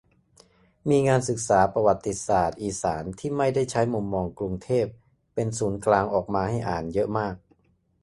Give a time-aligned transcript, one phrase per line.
[0.89, 4.85] มีงานศึกษาประวัติศาสตร์อีสาน ที่ไม่ได้ใช้มุมมองกรุงเทพ
[5.33, 7.35] เป็นศูนย์กลาง ออกมาให้อ่านเยอะมาก